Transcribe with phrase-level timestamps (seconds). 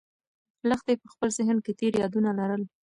[0.69, 2.63] لښتې په خپل ذهن کې تېر یادونه لرل.